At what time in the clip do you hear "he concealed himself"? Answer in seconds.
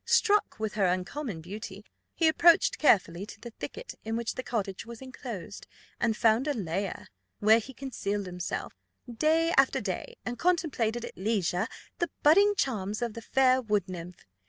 7.59-8.73